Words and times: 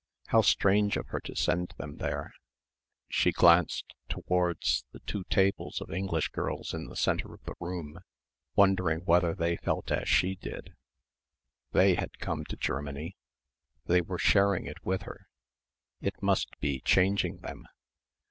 How 0.29 0.41
strange 0.41 0.97
of 0.97 1.05
her 1.09 1.19
to 1.19 1.35
send 1.35 1.73
them 1.77 1.97
there.... 1.97 2.33
She 3.07 3.31
glanced 3.31 3.93
towards 4.09 4.83
the 4.91 4.99
two 5.01 5.25
tables 5.25 5.79
of 5.79 5.91
English 5.91 6.29
girls 6.29 6.73
in 6.73 6.87
the 6.87 6.95
centre 6.95 7.31
of 7.35 7.43
the 7.43 7.53
room 7.59 7.99
wondering 8.55 9.01
whether 9.05 9.35
they 9.35 9.57
felt 9.57 9.91
as 9.91 10.09
she 10.09 10.33
did.... 10.33 10.73
They 11.71 11.93
had 11.93 12.17
come 12.17 12.45
to 12.45 12.55
Germany. 12.57 13.15
They 13.85 14.01
were 14.01 14.17
sharing 14.17 14.65
it 14.65 14.83
with 14.83 15.03
her. 15.03 15.27
It 16.01 16.23
must 16.23 16.49
be 16.59 16.79
changing 16.81 17.41
them. 17.41 17.67